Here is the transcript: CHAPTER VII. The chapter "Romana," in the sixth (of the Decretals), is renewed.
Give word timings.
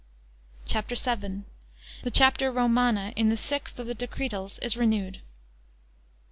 CHAPTER 0.65 0.95
VII. 0.95 1.43
The 2.01 2.09
chapter 2.11 2.51
"Romana," 2.51 3.13
in 3.15 3.29
the 3.29 3.37
sixth 3.37 3.77
(of 3.77 3.85
the 3.85 3.93
Decretals), 3.93 4.57
is 4.63 4.75
renewed. 4.75 5.21